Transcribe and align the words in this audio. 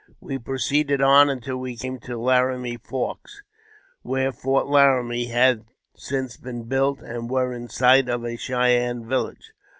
We 0.19 0.39
proceeded 0.39 0.99
on 0.99 1.29
until 1.29 1.57
we 1.57 1.77
came 1.77 1.99
to 1.99 2.17
Laramie 2.17 2.77
Forks, 2.77 3.43
where 4.01 4.31
Fort 4.31 4.65
Laramie 4.65 5.27
has 5.27 5.59
since 5.95 6.37
been 6.37 6.63
built, 6.63 7.01
and 7.03 7.29
were 7.29 7.53
in 7.53 7.69
sight 7.69 8.09
of 8.09 8.25
a 8.25 8.35
Cheyenne 8.35 9.07
village. 9.07 9.51